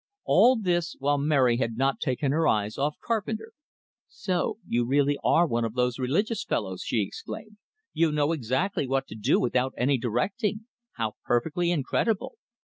All 0.25 0.55
this 0.55 0.95
while 0.97 1.19
Mary 1.19 1.57
had 1.57 1.77
not 1.77 1.99
taken 1.99 2.31
her 2.31 2.47
eyes 2.47 2.75
off 2.75 2.95
Carpenter. 3.05 3.51
"So 4.07 4.57
you 4.67 4.81
are 4.83 4.87
really 4.87 5.19
one 5.21 5.63
of 5.63 5.75
those 5.75 5.99
religious 5.99 6.43
fellows!" 6.43 6.81
she 6.83 7.03
exclaimed. 7.03 7.57
"You'll 7.93 8.11
know 8.13 8.31
exactly 8.31 8.87
what 8.87 9.05
to 9.09 9.15
do 9.15 9.39
without 9.39 9.75
any 9.77 9.99
directing! 9.99 10.65
How 10.93 11.17
perfectly 11.27 11.69
incredible!" 11.69 12.33